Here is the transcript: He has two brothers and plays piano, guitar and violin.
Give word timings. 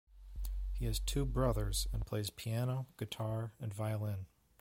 He 0.73 0.85
has 0.85 0.97
two 0.99 1.25
brothers 1.25 1.85
and 1.93 2.03
plays 2.03 2.31
piano, 2.31 2.87
guitar 2.97 3.53
and 3.59 3.71
violin. 3.71 4.25